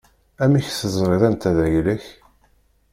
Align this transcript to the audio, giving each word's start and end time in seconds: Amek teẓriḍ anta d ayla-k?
Amek 0.43 0.65
teẓriḍ 0.69 1.23
anta 1.27 1.51
d 1.57 1.59
ayla-k? 1.65 2.05